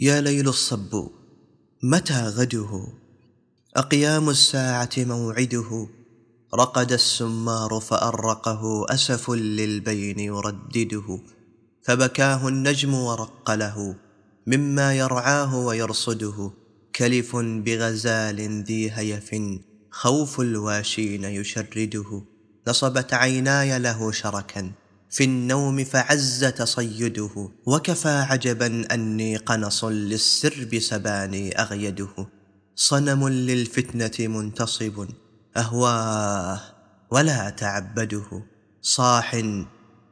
يا 0.00 0.20
ليل 0.20 0.48
الصب 0.48 1.08
متى 1.82 2.22
غده؟ 2.22 2.86
أقيام 3.76 4.30
الساعة 4.30 4.90
موعده 4.96 5.88
رقد 6.54 6.92
السمار 6.92 7.80
فأرقه 7.80 8.86
أسف 8.88 9.30
للبين 9.30 10.18
يردده. 10.18 11.20
فبكاه 11.82 12.48
النجم 12.48 12.94
ورق 12.94 13.50
له 13.50 13.96
مما 14.46 14.94
يرعاه 14.94 15.56
ويرصده. 15.56 16.50
كلف 16.96 17.36
بغزال 17.36 18.62
ذي 18.62 18.90
هيف 18.90 19.30
خوف 19.90 20.40
الواشين 20.40 21.24
يشرده. 21.24 22.22
نصبت 22.68 23.14
عيناي 23.14 23.78
له 23.78 24.12
شركا 24.12 24.72
في 25.10 25.24
النوم 25.24 25.84
فعز 25.84 26.44
تصيده 26.44 27.50
وكفى 27.66 28.08
عجبا 28.08 28.94
أني 28.94 29.36
قنص 29.36 29.84
للسرب 29.84 30.78
سباني 30.78 31.60
أغيده. 31.60 32.28
صنم 32.76 33.28
للفتنة 33.28 34.28
منتصب 34.28 35.08
أهواه 35.56 36.60
ولا 37.10 37.50
تعبده. 37.50 38.44
صاح 38.82 39.42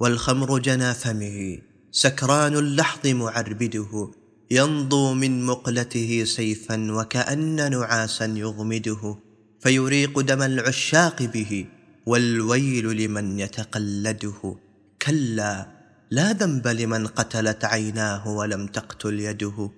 والخمر 0.00 0.58
جنى 0.58 0.94
فمه 0.94 1.58
سكران 1.90 2.56
اللحظ 2.56 3.06
معربده. 3.06 4.10
ينضو 4.50 5.14
من 5.14 5.46
مقلته 5.46 6.24
سيفا 6.24 6.92
وكأن 6.92 7.70
نعاسا 7.70 8.24
يغمده. 8.24 9.18
فيريق 9.60 10.20
دم 10.20 10.42
العشاق 10.42 11.22
به 11.22 11.66
والويل 12.06 12.96
لمن 12.96 13.38
يتقلده. 13.38 14.56
كلا 15.02 15.66
لا 16.10 16.32
ذنب 16.32 16.68
لمن 16.68 17.06
قتلت 17.06 17.64
عيناه 17.64 18.28
ولم 18.28 18.66
تقتل 18.66 19.20
يده. 19.20 19.70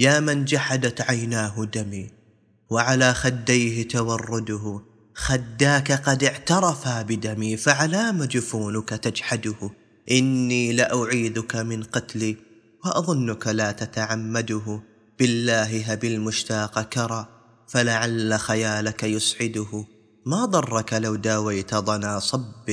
يا 0.00 0.20
من 0.20 0.44
جحدت 0.44 1.00
عيناه 1.00 1.64
دمي 1.64 2.10
وعلى 2.70 3.14
خديه 3.14 3.88
تورده. 3.88 4.80
خداك 5.14 5.92
قد 5.92 6.24
اعترفا 6.24 7.02
بدمي 7.02 7.56
فعلام 7.56 8.24
جفونك 8.24 8.88
تجحده. 8.88 9.70
إني 10.10 10.72
لأعيذك 10.72 11.56
من 11.56 11.82
قتلي 11.82 12.36
وأظنك 12.84 13.46
لا 13.46 13.72
تتعمده. 13.72 14.82
بالله 15.18 15.92
هب 15.92 16.04
المشتاق 16.04 16.82
كرى 16.82 17.26
فلعل 17.68 18.38
خيالك 18.38 19.02
يسعده. 19.02 19.84
ما 20.26 20.44
ضرك 20.44 20.92
لو 20.92 21.14
داويت 21.14 21.74
ضنا 21.74 22.18
صب 22.18 22.70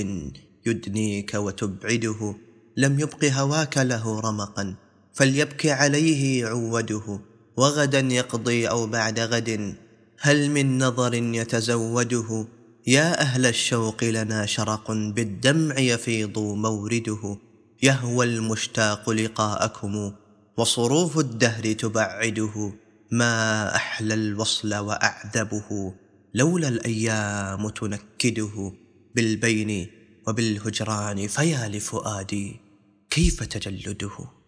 يدنيك 0.65 1.33
وتبعده 1.33 2.35
لم 2.77 2.99
يبق 2.99 3.25
هواك 3.25 3.77
له 3.77 4.19
رمقا 4.19 4.75
فليبك 5.13 5.66
عليه 5.66 6.45
عوده 6.45 7.19
وغدا 7.57 7.99
يقضي 7.99 8.69
أو 8.69 8.88
بعد 8.88 9.19
غد. 9.19 9.75
هل 10.19 10.51
من 10.51 10.77
نظر 10.77 11.13
يتزوده؟ 11.13 12.47
يا 12.88 13.21
أهل 13.21 13.45
الشوق 13.45 14.03
لنا 14.03 14.45
شرق 14.45 14.91
بالدمع 14.91 15.79
يفيض 15.79 16.39
مورده. 16.39 17.38
يهوى 17.83 18.25
المشتاق 18.25 19.09
لقاءكم 19.09 20.11
وصروف 20.57 21.19
الدهر 21.19 21.73
تبعده. 21.73 22.73
ما 23.11 23.75
أحلى 23.75 24.13
الوصل 24.13 24.75
وأعذبه 24.75 25.94
لولا 26.33 26.67
الأيام 26.67 27.69
تنكده. 27.69 28.73
بالبين 29.16 29.98
وبالهجران 30.28 31.28
فيا 31.28 31.67
لفؤادي 31.67 32.59
كيف 33.09 33.44
تجلده؟ 33.44 34.38